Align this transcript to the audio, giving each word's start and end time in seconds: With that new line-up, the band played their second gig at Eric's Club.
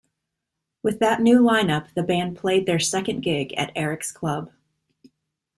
With 0.81 0.97
that 0.97 1.21
new 1.21 1.39
line-up, 1.41 1.93
the 1.93 2.01
band 2.01 2.35
played 2.35 2.65
their 2.65 2.79
second 2.79 3.19
gig 3.21 3.53
at 3.53 3.71
Eric's 3.75 4.11
Club. 4.11 4.51